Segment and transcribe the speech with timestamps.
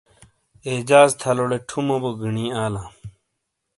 [0.69, 2.87] اعجاز تھلوٹے ٹھمو بو گینی آلاں۔